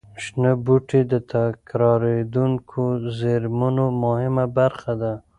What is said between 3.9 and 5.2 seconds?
مهمه برخه ده.